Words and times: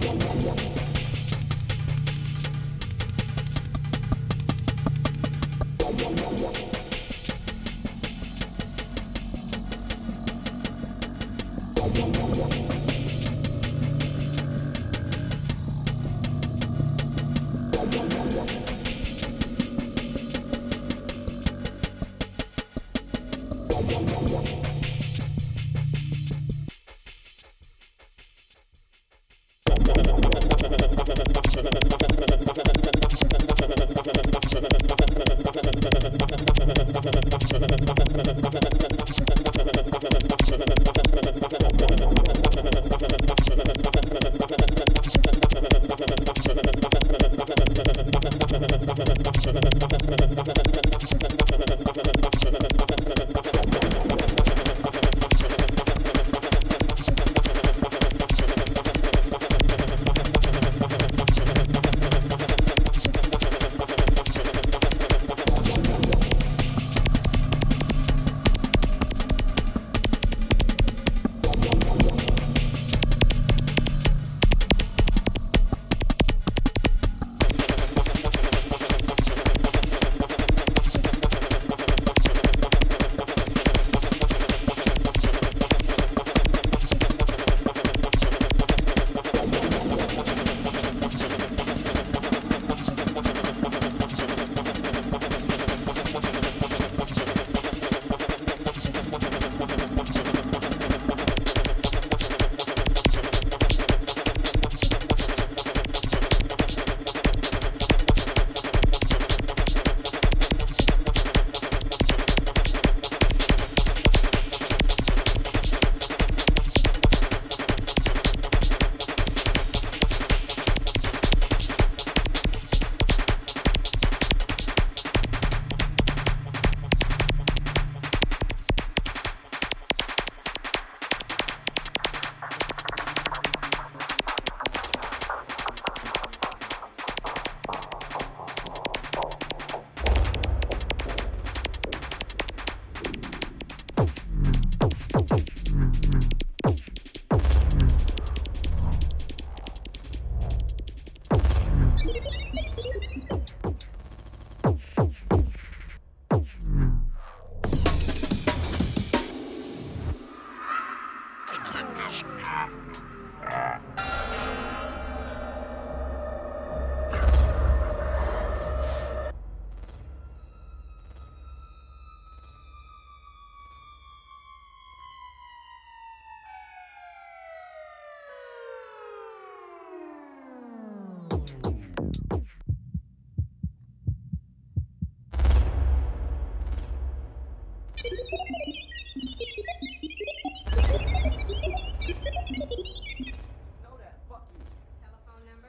Yeah, 0.00 0.12
yeah, 0.14 0.54
yeah. 0.54 0.77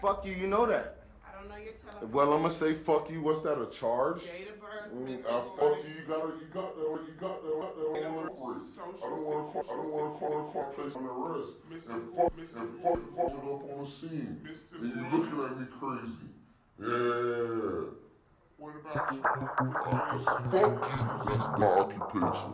Fuck 0.09 0.25
you, 0.25 0.33
you 0.33 0.47
know 0.47 0.65
that. 0.65 0.95
I 1.23 1.31
don't 1.37 1.47
know 1.47 1.55
your 1.57 1.73
telephone. 1.73 2.11
Well, 2.11 2.33
I'm 2.33 2.41
gonna 2.41 2.49
say 2.49 2.73
fuck 2.73 3.11
you. 3.11 3.21
What's 3.21 3.43
that? 3.43 3.61
A 3.61 3.67
charge? 3.69 4.23
Date 4.23 4.49
of 4.49 4.59
birth, 4.59 4.89
Mm, 4.91 5.05
Mr. 5.05 5.25
uh, 5.29 5.41
fuck 5.55 5.77
you. 5.85 5.93
You 6.01 6.07
got 6.07 6.25
You 6.25 6.47
got 6.51 6.75
that. 6.75 7.01
You 7.05 7.13
got 7.21 7.43
that. 7.43 7.53
I 7.53 7.61
don't 8.01 8.15
want 8.15 8.33
to. 8.33 8.81
I 8.81 8.89
don't 9.05 9.21
want 9.21 9.53
to. 9.53 9.59
I 9.59 9.75
don't 9.77 9.91
want 9.93 10.09
to 10.09 10.19
call 10.19 10.33
a 10.41 10.73
place 10.73 10.95
on 10.95 11.05
arrest. 11.05 11.61
And 11.69 12.09
fuck. 12.17 12.33
And 12.39 12.49
fuck. 12.81 12.99
Fuck 13.15 13.33
it 13.37 13.45
up 13.53 13.61
on 13.69 13.77
the 13.83 13.87
scene. 13.87 14.33
And 14.81 14.89
you 14.89 15.03
looking 15.13 15.39
at 15.45 15.53
me 15.59 15.65
crazy. 15.77 16.27
Yeah. 16.81 17.93
What 18.57 18.73
about 18.81 19.13
you? 19.13 19.21
Fuck 20.49 20.81
you. 20.89 21.05
That's 21.29 21.45
my 21.59 21.69
occupation. 21.85 22.53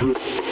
you. 0.01 0.52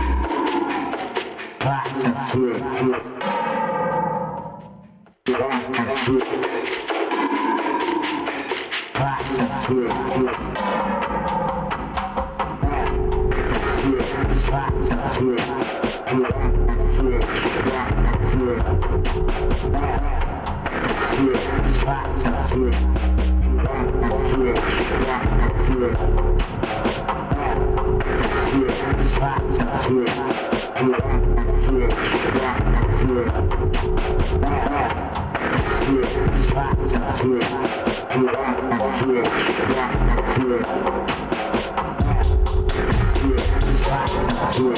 Yeah. 30.81 31.20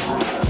Yeah. 0.03 0.43